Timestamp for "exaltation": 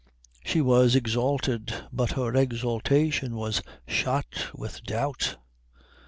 2.35-3.35